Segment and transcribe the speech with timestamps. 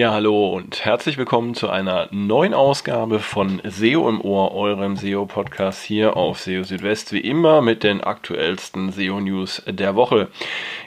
[0.00, 5.84] Ja, hallo und herzlich willkommen zu einer neuen Ausgabe von SEO im Ohr, eurem SEO-Podcast
[5.84, 10.28] hier auf SEO Südwest, wie immer mit den aktuellsten SEO-News der Woche.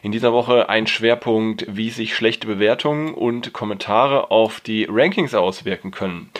[0.01, 5.91] In dieser Woche ein Schwerpunkt, wie sich schlechte Bewertungen und Kommentare auf die Rankings auswirken
[5.91, 6.31] können.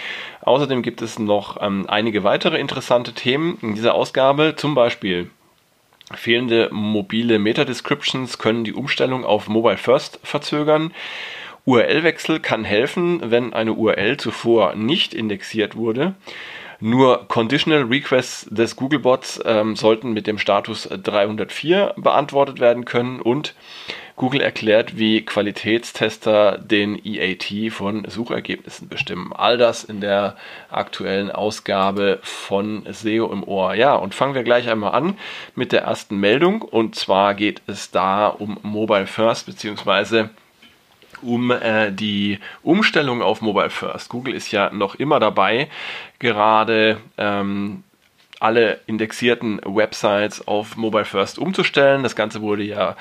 [0.41, 5.29] Außerdem gibt es noch ähm, einige weitere interessante Themen in dieser Ausgabe, zum Beispiel
[6.11, 10.91] Fehlende mobile Meta-Descriptions können die Umstellung auf Mobile First verzögern.
[11.65, 16.15] URL-Wechsel kann helfen, wenn eine URL zuvor nicht indexiert wurde.
[16.79, 23.55] Nur Conditional Requests des Googlebots ähm, sollten mit dem Status 304 beantwortet werden können und
[24.17, 29.31] Google erklärt, wie Qualitätstester den EAT von Suchergebnissen bestimmen.
[29.33, 30.35] All das in der
[30.69, 33.73] aktuellen Ausgabe von SEO im Ohr.
[33.73, 35.17] Ja, und fangen wir gleich einmal an
[35.55, 36.61] mit der ersten Meldung.
[36.61, 40.29] Und zwar geht es da um Mobile First beziehungsweise
[41.23, 44.09] um äh, die Umstellung auf Mobile First.
[44.09, 45.69] Google ist ja noch immer dabei,
[46.19, 47.83] gerade ähm,
[48.43, 52.03] alle indexierten Websites auf Mobile First umzustellen.
[52.03, 52.97] Das Ganze wurde ja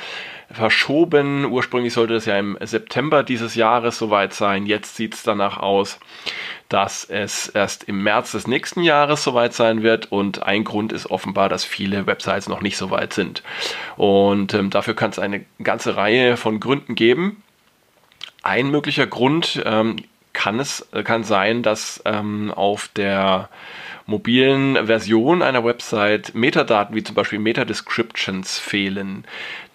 [0.52, 1.44] verschoben.
[1.46, 4.66] Ursprünglich sollte es ja im September dieses Jahres soweit sein.
[4.66, 5.98] Jetzt sieht es danach aus,
[6.68, 10.12] dass es erst im März des nächsten Jahres soweit sein wird.
[10.12, 13.42] Und ein Grund ist offenbar, dass viele Websites noch nicht so weit sind.
[13.96, 17.42] Und ähm, dafür kann es eine ganze Reihe von Gründen geben.
[18.42, 19.96] Ein möglicher Grund ähm,
[20.32, 23.48] kann es kann sein, dass ähm, auf der
[24.06, 29.24] mobilen Version einer Website Metadaten wie zum Beispiel Meta-Descriptions fehlen.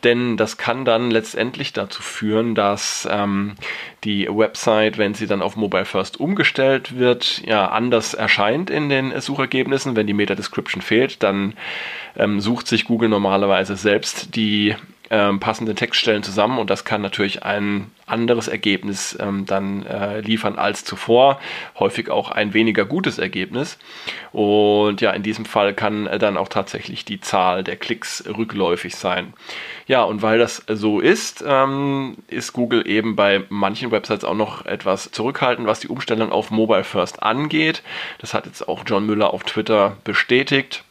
[0.03, 3.55] Denn das kann dann letztendlich dazu führen, dass ähm,
[4.03, 9.19] die Website, wenn sie dann auf Mobile First umgestellt wird, ja anders erscheint in den
[9.19, 9.95] Suchergebnissen.
[9.95, 11.53] Wenn die Meta-Description fehlt, dann
[12.15, 14.75] ähm, sucht sich Google normalerweise selbst die
[15.09, 20.57] ähm, passende Textstellen zusammen und das kann natürlich ein anderes Ergebnis ähm, dann äh, liefern
[20.57, 21.39] als zuvor.
[21.77, 23.77] Häufig auch ein weniger gutes Ergebnis.
[24.31, 28.95] Und ja, in diesem Fall kann äh, dann auch tatsächlich die Zahl der Klicks rückläufig
[28.95, 29.33] sein.
[29.87, 34.65] Ja, und weil das so ist, ähm, ist Google eben bei manchen Websites auch noch
[34.65, 37.83] etwas zurückhaltend, was die Umstellung auf Mobile First angeht.
[38.19, 40.83] Das hat jetzt auch John Müller auf Twitter bestätigt.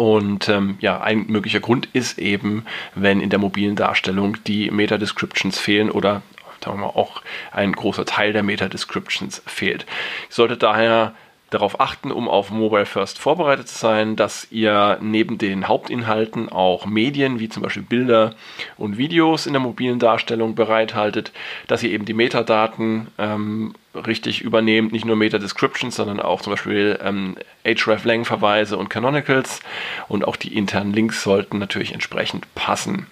[0.00, 5.58] Und ähm, ja, ein möglicher Grund ist eben, wenn in der mobilen Darstellung die Meta-Descriptions
[5.58, 6.22] fehlen oder
[6.64, 7.20] sagen wir mal, auch
[7.52, 9.82] ein großer Teil der Meta-Descriptions fehlt.
[9.82, 9.86] Ihr
[10.34, 11.12] solltet daher
[11.50, 16.86] darauf achten, um auf Mobile First vorbereitet zu sein, dass ihr neben den Hauptinhalten auch
[16.86, 18.34] Medien wie zum Beispiel Bilder
[18.78, 21.30] und Videos in der mobilen Darstellung bereithaltet,
[21.66, 26.98] dass ihr eben die Metadaten ähm, richtig übernehmt, nicht nur Meta-Descriptions, sondern auch zum Beispiel
[27.02, 29.60] ähm, href-lang-Verweise und Canonicals.
[30.08, 33.06] Und auch die internen Links sollten natürlich entsprechend passen.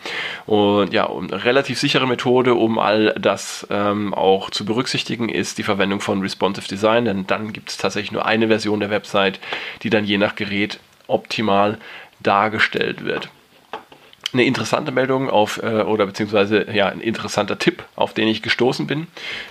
[0.47, 5.65] Und ja, eine relativ sichere Methode, um all das ähm, auch zu berücksichtigen, ist die
[5.65, 9.41] Verwendung von Responsive Design, denn dann gibt es tatsächlich nur eine Version der Website,
[9.83, 10.79] die dann je nach Gerät
[11.09, 11.79] optimal
[12.21, 13.31] dargestellt wird
[14.33, 18.87] eine interessante Meldung auf, äh, oder beziehungsweise ja, ein interessanter Tipp, auf den ich gestoßen
[18.87, 19.07] bin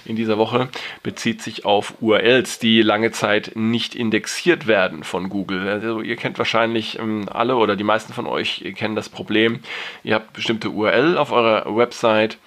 [0.05, 0.69] in dieser Woche,
[1.03, 5.67] bezieht sich auf URLs, die lange Zeit nicht indexiert werden von Google.
[5.67, 9.59] Also ihr kennt wahrscheinlich ähm, alle oder die meisten von euch kennen das Problem.
[10.03, 12.37] Ihr habt bestimmte URL auf eurer Website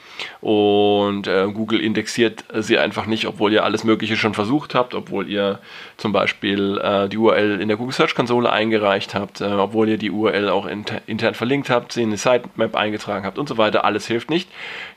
[0.41, 5.29] und äh, Google indexiert sie einfach nicht, obwohl ihr alles Mögliche schon versucht habt, obwohl
[5.29, 5.59] ihr
[5.97, 9.99] zum Beispiel äh, die URL in der Google Search Konsole eingereicht habt, äh, obwohl ihr
[9.99, 13.85] die URL auch inter intern verlinkt habt, sie in Sitemap eingetragen habt und so weiter.
[13.85, 14.49] Alles hilft nicht.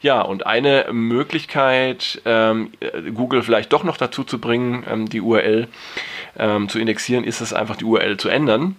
[0.01, 2.71] Ja, und eine Möglichkeit, ähm,
[3.13, 5.67] Google vielleicht doch noch dazu zu bringen, ähm, die URL
[6.37, 8.75] ähm, zu indexieren, ist es einfach die URL zu ändern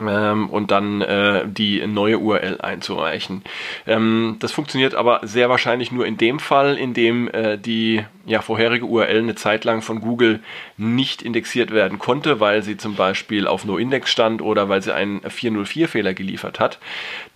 [0.00, 3.42] ähm, und dann äh, die neue URL einzureichen.
[3.86, 8.42] Ähm, das funktioniert aber sehr wahrscheinlich nur in dem Fall, in dem äh, die ja,
[8.42, 10.40] vorherige URL eine Zeit lang von Google
[10.76, 15.20] nicht indexiert werden konnte, weil sie zum Beispiel auf NoIndex stand oder weil sie einen
[15.20, 16.78] 404-Fehler geliefert hat.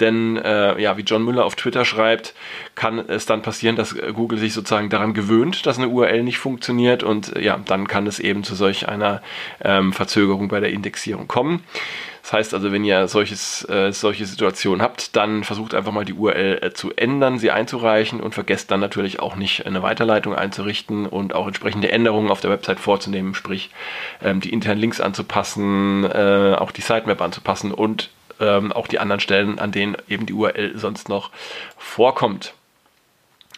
[0.00, 2.34] Denn äh, ja, wie John Müller auf Twitter schreibt,
[2.75, 7.02] kann es dann passieren, dass Google sich sozusagen daran gewöhnt, dass eine URL nicht funktioniert
[7.02, 9.22] und ja, dann kann es eben zu solch einer
[9.62, 11.64] ähm, Verzögerung bei der Indexierung kommen.
[12.22, 16.14] Das heißt also, wenn ihr solches, äh, solche Situationen habt, dann versucht einfach mal die
[16.14, 21.06] URL äh, zu ändern, sie einzureichen und vergesst dann natürlich auch nicht eine Weiterleitung einzurichten
[21.06, 23.70] und auch entsprechende Änderungen auf der Website vorzunehmen, sprich
[24.22, 29.20] ähm, die internen Links anzupassen, äh, auch die Sitemap anzupassen und ähm, auch die anderen
[29.20, 31.30] Stellen, an denen eben die URL sonst noch
[31.76, 32.54] vorkommt.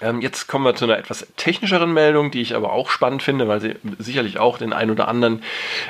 [0.05, 3.49] Ähm, jetzt kommen wir zu einer etwas technischeren Meldung, die ich aber auch spannend finde,
[3.49, 5.43] weil sie sicherlich auch den einen oder anderen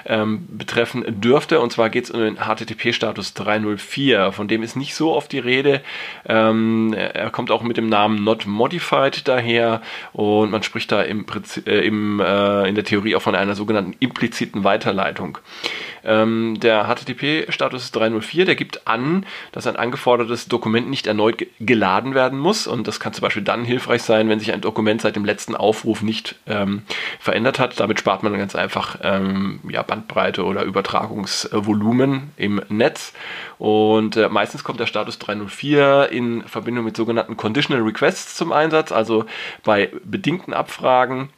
[0.07, 1.61] ähm, betreffen dürfte.
[1.61, 4.31] Und zwar geht es um den HTTP-Status 304.
[4.31, 5.81] Von dem ist nicht so oft die Rede.
[6.27, 9.83] Ähm, er kommt auch mit dem Namen Not Modified daher
[10.13, 11.27] und man spricht da im,
[11.67, 15.39] äh, im, äh, in der Theorie auch von einer sogenannten impliziten Weiterleitung.
[16.05, 22.39] Ähm, der HTTP-Status 304, der gibt an, dass ein angefordertes Dokument nicht erneut geladen werden
[22.39, 22.67] muss.
[22.67, 25.55] Und das kann zum Beispiel dann hilfreich sein, wenn sich ein Dokument seit dem letzten
[25.55, 26.83] Aufruf nicht ähm,
[27.19, 27.81] verändert hat.
[27.81, 33.13] Damit spart man ganz einfach ähm, ja, Bandbreite oder Übertragungsvolumen im Netz.
[33.59, 38.93] Und äh, meistens kommt der Status 304 in Verbindung mit sogenannten Conditional Requests zum Einsatz,
[38.93, 39.25] also
[39.63, 41.31] bei bedingten Abfragen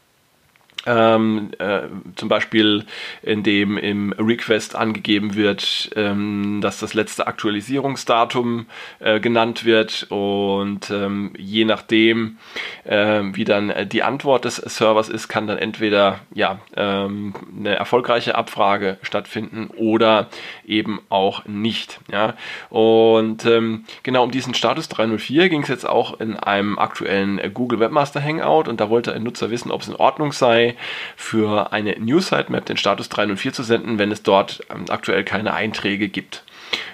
[0.86, 1.82] ähm, äh,
[2.14, 2.84] zum Beispiel,
[3.22, 8.66] in dem im Request angegeben wird, ähm, dass das letzte Aktualisierungsdatum
[9.00, 12.38] äh, genannt wird und ähm, je nachdem,
[12.84, 18.36] äh, wie dann die Antwort des Servers ist, kann dann entweder ja, ähm, eine erfolgreiche
[18.36, 20.28] Abfrage stattfinden oder
[20.66, 22.00] eben auch nicht.
[22.10, 22.34] Ja?
[22.70, 27.80] Und ähm, genau um diesen Status 304 ging es jetzt auch in einem aktuellen Google
[27.80, 30.75] Webmaster Hangout und da wollte ein Nutzer wissen, ob es in Ordnung sei,
[31.16, 35.54] für eine News Sitemap den Status 304 zu senden, wenn es dort ähm, aktuell keine
[35.54, 36.42] Einträge gibt.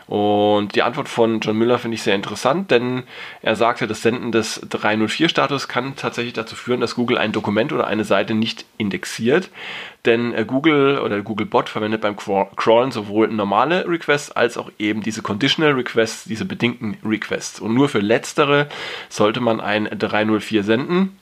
[0.07, 3.05] Und die Antwort von John Müller finde ich sehr interessant, denn
[3.41, 7.87] er sagte, das Senden des 304-Status kann tatsächlich dazu führen, dass Google ein Dokument oder
[7.87, 9.49] eine Seite nicht indexiert.
[10.05, 15.23] Denn äh, Google oder Googlebot verwendet beim Crawlen sowohl normale Requests als auch eben diese
[15.23, 17.61] Conditional Requests, diese bedingten Requests.
[17.61, 18.69] Und nur für letztere
[19.09, 21.17] sollte man ein 304 senden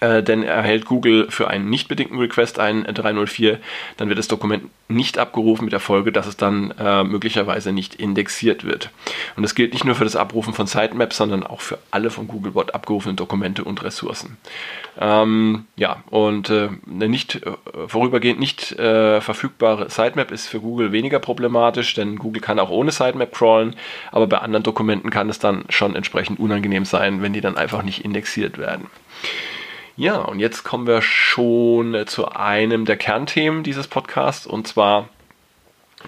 [0.00, 3.58] äh, denn erhält Google für einen nicht bedingten Request einen 304,
[3.96, 7.96] dann wird das Dokument nicht abgerufen mit der Folge, dass es dann äh, möglicherweise nicht
[7.96, 8.90] indexiert wird.
[9.36, 12.28] Und das gilt nicht nur für das Abrufen von Sitemaps, sondern auch für alle von
[12.28, 14.36] Googlebot abgerufenen Dokumente und Ressourcen.
[14.98, 17.50] Ähm, ja, und äh, eine nicht äh,
[17.88, 22.92] vorübergehend nicht äh, verfügbare Sitemap ist für Google weniger problematisch, denn Google kann auch ohne
[22.92, 23.76] Sitemap crawlen,
[24.12, 27.82] aber bei anderen Dokumenten kann es dann schon entsprechend unangenehm sein, wenn die dann einfach
[27.82, 28.86] nicht indexiert werden.
[29.98, 34.46] Ja, und jetzt kommen wir schon zu einem der Kernthemen dieses Podcasts.
[34.46, 35.08] Und zwar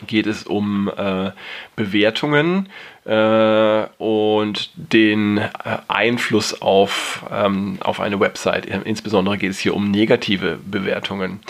[0.06, 1.32] geht es um äh,
[1.75, 2.67] Bewertungen.
[2.67, 5.49] äh, und den äh,
[5.88, 8.66] Einfluss auf, ähm, auf eine Website.
[8.66, 11.40] Insbesondere geht es hier um negative Bewertungen.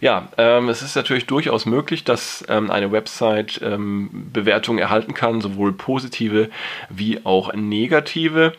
[0.00, 5.40] Ja, ähm, es ist natürlich durchaus möglich, dass ähm, eine Website ähm, Bewertungen erhalten kann,
[5.40, 6.50] sowohl positive
[6.90, 8.52] wie auch negative.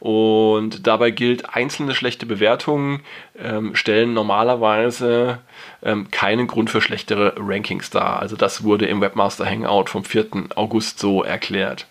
[0.00, 3.02] Und dabei gilt, einzelne schlechte Bewertungen
[3.38, 5.38] ähm, stellen normalerweise
[5.82, 8.20] ähm, keinen Grund für schlechtere Rankings dar.
[8.20, 10.26] Also das wurde im Webmaster Hangout vom 4.
[10.56, 11.86] August so erklärt.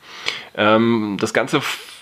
[0.56, 1.58] Ähm, das ganze,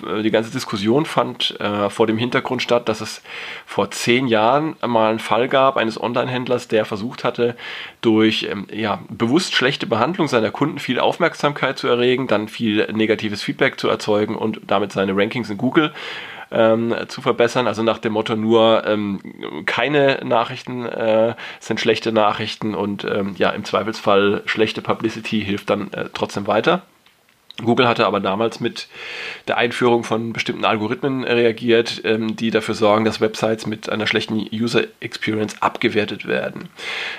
[0.06, 3.22] äh, die ganze Diskussion fand äh, vor dem Hintergrund statt, dass es
[3.66, 7.56] vor zehn Jahren mal einen Fall gab eines Online-Händlers, der versucht hatte,
[8.02, 13.44] durch ähm, ja, bewusst schlechte Behandlung seiner Kunden viel Aufmerksamkeit zu erregen, dann viel negatives
[13.44, 15.94] Feedback zu erzeugen und damit seine Rankings in Google
[16.52, 17.68] ähm, zu verbessern.
[17.68, 19.20] Also nach dem Motto nur ähm,
[19.66, 25.92] keine Nachrichten äh, sind schlechte Nachrichten und ähm, ja im Zweifelsfall schlechte Publicity hilft dann
[25.94, 26.84] äh, trotzdem weiter.
[27.64, 28.88] Google hatte aber damals mit
[29.48, 34.48] der Einführung von bestimmten Algorithmen reagiert, ähm, die dafür sorgen, dass Websites mit einer schlechten
[34.54, 36.70] User Experience abgewertet werden.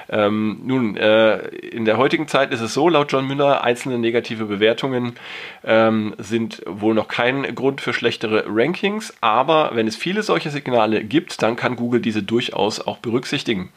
[0.08, 4.44] Ähm, nun, äh, in der heutigen Zeit ist es so, laut John Müller, einzelne negative
[4.44, 5.14] Bewertungen
[5.64, 11.02] ähm, sind wohl noch kein Grund für schlechtere Rankings, aber wenn es viele solche Signale
[11.02, 13.70] gibt, dann kann Google diese durchaus auch berücksichtigen.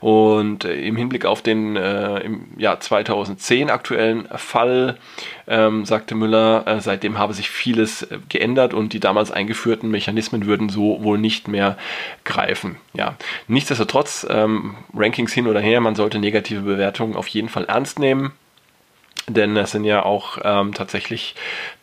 [0.00, 4.98] Und äh, im Hinblick auf den äh, im Jahr 2010 aktuellen Fall
[5.46, 10.46] ähm, sagte Müller, äh, seitdem habe sich vieles äh, geändert und die damals eingeführten Mechanismen
[10.46, 11.76] würden so wohl nicht mehr
[12.24, 12.76] greifen.
[12.94, 13.16] Ja,
[13.48, 18.32] nichtsdestotrotz, ähm, Rankings hin oder her, man sollte negative Bewertungen auf jeden Fall ernst nehmen
[19.28, 21.34] denn es sind ja auch ähm, tatsächlich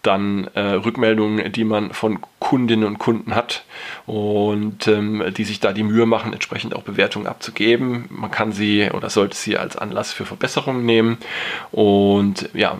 [0.01, 3.63] dann äh, Rückmeldungen, die man von Kundinnen und Kunden hat
[4.05, 8.05] und ähm, die sich da die Mühe machen, entsprechend auch Bewertungen abzugeben.
[8.09, 11.19] Man kann sie oder sollte sie als Anlass für Verbesserungen nehmen
[11.71, 12.77] und ja,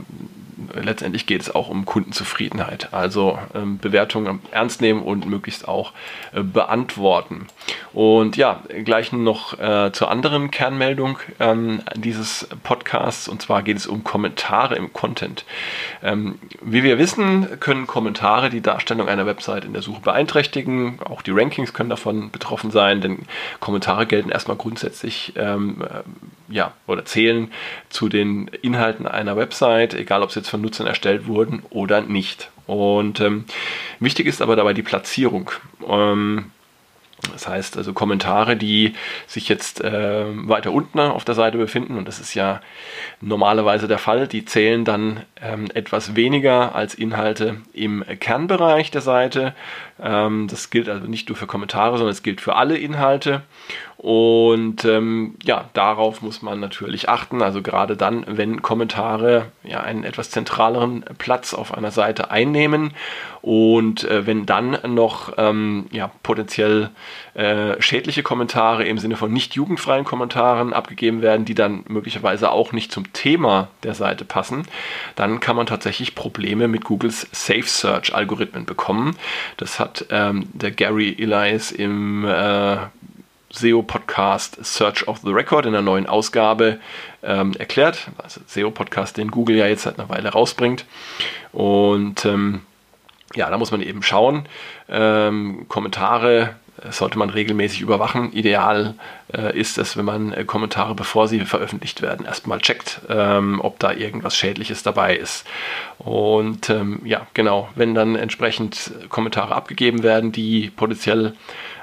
[0.74, 2.94] letztendlich geht es auch um Kundenzufriedenheit.
[2.94, 5.94] Also ähm, Bewertungen ernst nehmen und möglichst auch
[6.34, 7.48] äh, beantworten.
[7.94, 13.28] Und ja, gleich noch äh, zur anderen Kernmeldung ähm, dieses Podcasts.
[13.28, 15.46] Und zwar geht es um Kommentare im Content.
[16.04, 21.00] Ähm, wie wir wissen, können Kommentare die Darstellung einer Website in der Suche beeinträchtigen.
[21.04, 23.20] Auch die Rankings können davon betroffen sein, denn
[23.60, 26.04] Kommentare gelten erstmal grundsätzlich ähm, äh,
[26.50, 27.52] ja, oder zählen
[27.90, 32.50] zu den Inhalten einer Website, egal ob sie jetzt von Nutzern erstellt wurden oder nicht.
[32.66, 33.46] Und ähm,
[34.00, 35.52] wichtig ist aber dabei die Platzierung.
[35.88, 36.52] Ähm,
[37.34, 38.94] Das heißt also Kommentare, die
[39.26, 42.62] sich jetzt äh, weiter unten auf der Seite befinden, und das ist ja
[43.22, 49.56] normalerweise der Fall, die zählen dann ähm, etwas weniger als Inhalte im Kernbereich der Seite.
[50.00, 53.42] Ähm, das gilt also nicht nur für Kommentare, sondern es gilt für alle Inhalte.
[53.98, 57.42] Und ähm, ja, darauf muss man natürlich achten.
[57.42, 62.92] Also gerade dann, wenn Kommentare ja einen etwas zentraleren Platz auf einer Seite einnehmen
[63.42, 66.92] und äh, wenn dann noch ähm, ja, potenziell
[67.34, 72.74] äh, schädliche Kommentare im Sinne von nicht jugendfreien Kommentaren abgegeben werden, die dann möglicherweise auch
[72.74, 74.68] nicht zum Thema der Seite passen,
[75.16, 79.16] dann kann man tatsächlich Probleme mit Googles Safe Search Algorithmen bekommen.
[79.58, 82.78] Das hat ähm, der Gary Elias im äh,
[83.52, 86.80] SEO-Podcast Search of the Record in der neuen Ausgabe
[87.24, 88.08] ähm, erklärt.
[88.18, 90.86] Also SEO-Podcast, den Google ja jetzt seit einer Weile rausbringt.
[91.52, 92.62] Und ähm,
[93.36, 94.48] ja, da muss man eben schauen.
[94.90, 98.32] Ähm, Kommentare äh, sollte man regelmäßig überwachen.
[98.34, 98.96] Ideal
[99.36, 103.80] äh, ist es, wenn man äh, Kommentare, bevor sie veröffentlicht werden, erstmal checkt, ähm, ob
[103.80, 105.46] da irgendwas Schädliches dabei ist.
[105.98, 111.34] Und ähm, ja, genau, wenn dann entsprechend Kommentare abgegeben werden, die potenziell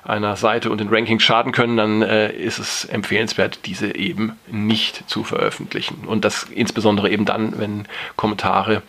[0.05, 5.09] einer Seite und den Rankings schaden können, dann äh, ist es empfehlenswert, diese eben nicht
[5.09, 6.05] zu veröffentlichen.
[6.07, 8.83] Und das insbesondere eben dann, wenn Kommentare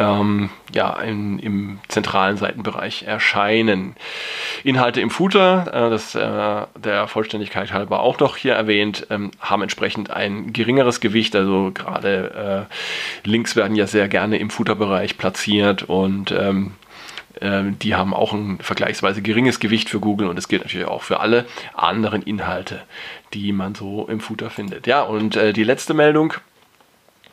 [0.00, 3.94] ähm, ja, in, im zentralen Seitenbereich erscheinen.
[4.64, 9.62] Inhalte im Footer, äh, das äh, der Vollständigkeit halber auch noch hier erwähnt, ähm, haben
[9.62, 11.36] entsprechend ein geringeres Gewicht.
[11.36, 12.66] Also gerade
[13.24, 16.72] äh, Links werden ja sehr gerne im Footerbereich platziert und ähm,
[17.40, 21.20] die haben auch ein vergleichsweise geringes Gewicht für Google und es gilt natürlich auch für
[21.20, 22.82] alle anderen Inhalte,
[23.32, 24.86] die man so im Footer findet.
[24.86, 26.34] Ja, und äh, die letzte Meldung,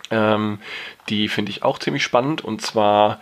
[0.09, 0.59] ähm,
[1.09, 2.41] die finde ich auch ziemlich spannend.
[2.41, 3.19] Und zwar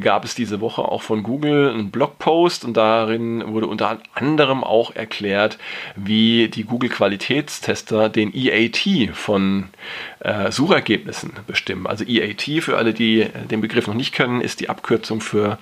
[0.00, 4.94] gab es diese Woche auch von Google einen Blogpost und darin wurde unter anderem auch
[4.94, 5.58] erklärt,
[5.96, 9.68] wie die Google Qualitätstester den EAT von
[10.20, 11.86] äh, Suchergebnissen bestimmen.
[11.86, 15.58] Also EAT, für alle, die den Begriff noch nicht kennen, ist die Abkürzung für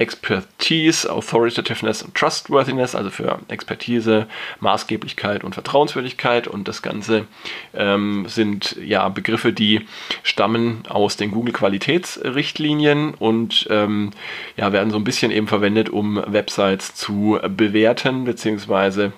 [0.00, 4.26] Expertise, Authoritativeness und Trustworthiness, also für Expertise,
[4.60, 6.48] Maßgeblichkeit und Vertrauenswürdigkeit.
[6.48, 7.26] Und das Ganze
[7.74, 9.86] ähm, sind ja Begriffe, die
[10.22, 14.12] stammen aus den Google-Qualitätsrichtlinien und ähm,
[14.56, 19.12] ja, werden so ein bisschen eben verwendet, um Websites zu bewerten, beziehungsweise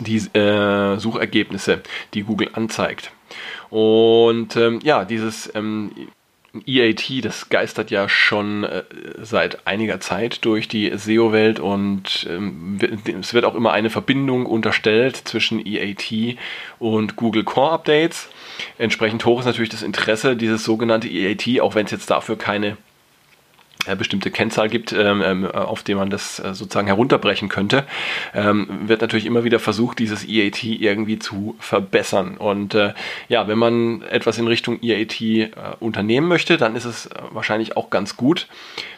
[0.00, 1.80] die äh, Suchergebnisse,
[2.12, 3.10] die Google anzeigt.
[3.70, 5.92] Und ähm, ja, dieses ähm,
[6.66, 8.84] EAT, das geistert ja schon äh,
[9.20, 12.78] seit einiger Zeit durch die SEO-Welt und ähm,
[13.20, 16.36] es wird auch immer eine Verbindung unterstellt zwischen EAT
[16.78, 18.28] und Google Core Updates.
[18.78, 22.76] Entsprechend hoch ist natürlich das Interesse dieses sogenannte EAT, auch wenn es jetzt dafür keine
[23.96, 27.86] bestimmte Kennzahl gibt, ähm, ähm, auf die man das äh, sozusagen herunterbrechen könnte,
[28.34, 32.36] ähm, wird natürlich immer wieder versucht, dieses EAT irgendwie zu verbessern.
[32.36, 32.92] Und äh,
[33.28, 37.76] ja, wenn man etwas in Richtung EAT äh, unternehmen möchte, dann ist es äh, wahrscheinlich
[37.76, 38.48] auch ganz gut,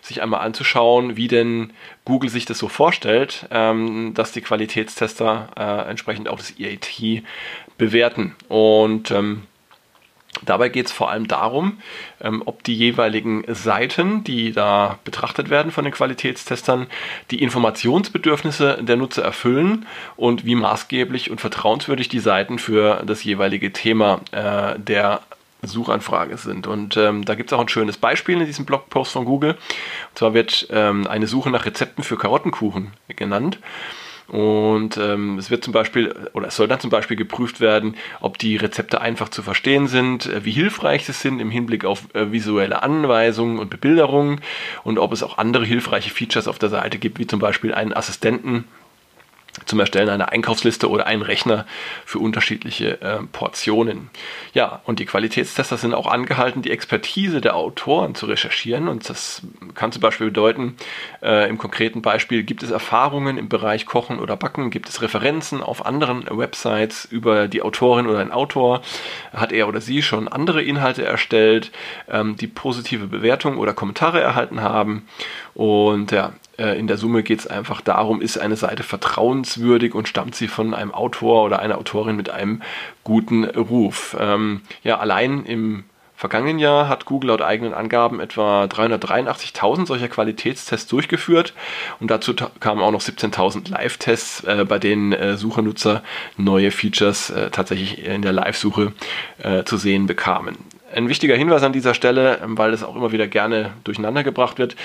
[0.00, 1.72] sich einmal anzuschauen, wie denn
[2.06, 7.22] Google sich das so vorstellt, dass die Qualitätstester äh, entsprechend auch das EAT
[7.76, 8.34] bewerten.
[8.48, 9.12] Und
[10.44, 11.78] Dabei geht es vor allem darum,
[12.20, 16.86] ähm, ob die jeweiligen Seiten, die da betrachtet werden von den Qualitätstestern,
[17.30, 23.72] die Informationsbedürfnisse der Nutzer erfüllen und wie maßgeblich und vertrauenswürdig die Seiten für das jeweilige
[23.72, 25.20] Thema äh, der
[25.62, 26.66] Suchanfrage sind.
[26.66, 29.52] Und ähm, da gibt es auch ein schönes Beispiel in diesem Blogpost von Google.
[29.52, 33.58] Und zwar wird ähm, eine Suche nach Rezepten für Karottenkuchen genannt.
[34.30, 38.38] Und ähm, es wird zum Beispiel, oder es soll dann zum Beispiel geprüft werden, ob
[38.38, 42.30] die Rezepte einfach zu verstehen sind, äh, wie hilfreich sie sind im Hinblick auf äh,
[42.30, 44.40] visuelle Anweisungen und Bebilderungen
[44.84, 47.92] und ob es auch andere hilfreiche Features auf der Seite gibt, wie zum Beispiel einen
[47.92, 48.66] Assistenten,
[49.66, 51.66] zum Erstellen einer Einkaufsliste oder einen Rechner
[52.04, 54.10] für unterschiedliche äh, Portionen.
[54.54, 58.88] Ja, und die Qualitätstester sind auch angehalten, die Expertise der Autoren zu recherchieren.
[58.88, 59.42] Und das
[59.74, 60.76] kann zum Beispiel bedeuten,
[61.22, 65.62] äh, im konkreten Beispiel, gibt es Erfahrungen im Bereich Kochen oder Backen, gibt es Referenzen
[65.62, 68.82] auf anderen Websites über die Autorin oder ein Autor,
[69.32, 71.70] hat er oder sie schon andere Inhalte erstellt,
[72.08, 75.06] ähm, die positive Bewertungen oder Kommentare erhalten haben.
[75.54, 80.34] Und ja, in der Summe geht es einfach darum, ist eine Seite vertrauenswürdig und stammt
[80.34, 82.62] sie von einem Autor oder einer Autorin mit einem
[83.04, 84.16] guten Ruf.
[84.18, 85.84] Ähm, ja, allein im
[86.20, 91.54] vergangenen Jahr hat Google laut eigenen Angaben etwa 383.000 solcher Qualitätstests durchgeführt
[91.98, 96.02] und dazu kamen auch noch 17.000 Live-Tests, äh, bei denen äh, Suchernutzer
[96.36, 98.92] neue Features äh, tatsächlich in der Live-Suche
[99.38, 100.58] äh, zu sehen bekamen.
[100.94, 104.58] Ein wichtiger Hinweis an dieser Stelle, ähm, weil es auch immer wieder gerne durcheinander gebracht
[104.58, 104.76] wird.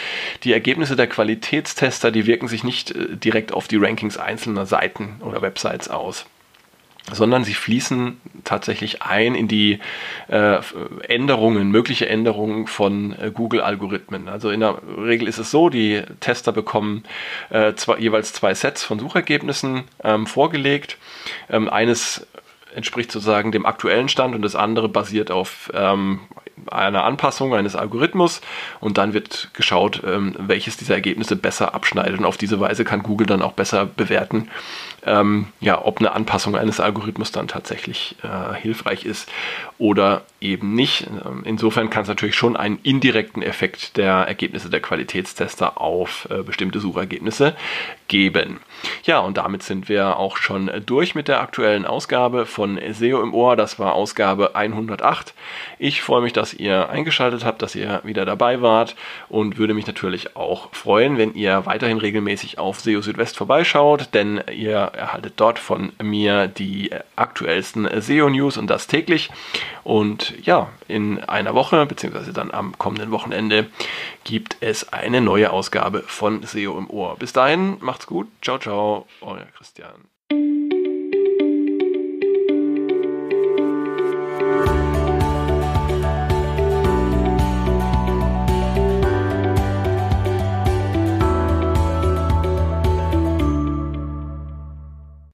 [0.43, 5.17] Die Ergebnisse der Qualitätstester, die wirken sich nicht äh, direkt auf die Rankings einzelner Seiten
[5.21, 6.25] oder Websites aus
[7.11, 9.77] sondern sie fließen tatsächlich ein in die
[10.27, 10.57] äh,
[11.07, 14.27] Änderungen, mögliche Änderungen von äh, Google-Algorithmen.
[14.27, 17.03] Also in der Regel ist es so, die Tester bekommen
[17.75, 20.97] zwei, jeweils zwei Sets von Suchergebnissen ähm, vorgelegt.
[21.47, 22.25] Ähm, eines
[22.75, 26.19] entspricht sozusagen dem aktuellen Stand und das andere basiert auf ähm,
[26.71, 28.41] einer Anpassung eines Algorithmus
[28.79, 33.03] und dann wird geschaut, ähm, welches dieser Ergebnisse besser abschneidet und auf diese Weise kann
[33.03, 34.49] Google dann auch besser bewerten,
[35.05, 39.29] ähm, ja, ob eine Anpassung eines Algorithmus dann tatsächlich äh, hilfreich ist
[39.77, 41.07] oder eben nicht.
[41.25, 46.41] Ähm, insofern kann es natürlich schon einen indirekten Effekt der Ergebnisse der Qualitätstester auf äh,
[46.41, 47.55] bestimmte Suchergebnisse
[48.07, 48.59] geben.
[49.03, 53.33] Ja, und damit sind wir auch schon durch mit der aktuellen Ausgabe von SEO im
[53.33, 53.55] Ohr.
[53.55, 55.33] Das war Ausgabe 108.
[55.79, 58.95] Ich freue mich, dass ihr eingeschaltet habt, dass ihr wieder dabei wart
[59.29, 64.41] und würde mich natürlich auch freuen, wenn ihr weiterhin regelmäßig auf SEO Südwest vorbeischaut, denn
[64.51, 69.29] ihr erhaltet dort von mir die aktuellsten SEO-News und das täglich.
[69.83, 73.67] Und ja, in einer Woche, beziehungsweise dann am kommenden Wochenende,
[74.23, 77.15] gibt es eine neue Ausgabe von SEO im Ohr.
[77.17, 78.27] Bis dahin, macht's gut.
[78.41, 80.09] Ciao, ciao, euer Christian.